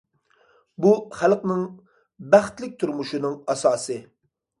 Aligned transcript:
بۇ، 0.85 0.93
خەلقنىڭ 1.17 1.61
بەختلىك 2.31 2.73
تۇرمۇشىنىڭ 2.85 3.37
ئاساسى. 3.55 3.99